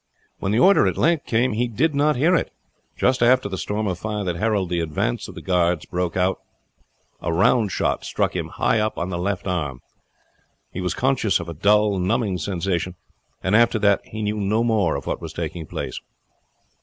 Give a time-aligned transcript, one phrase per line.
[0.39, 2.51] When the order at length came he did not hear it.
[2.95, 6.39] Just after the storm of fire that heralded the advance of the guards broke out,
[7.21, 9.83] a round shot struck him high up on the left arm.
[10.71, 12.95] He was conscious only of a dull, numbing sensation,
[13.43, 15.99] and after that knew no more of what was taking place.